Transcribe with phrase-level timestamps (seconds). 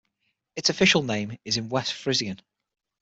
[0.55, 2.41] Its official name is in West Frisian.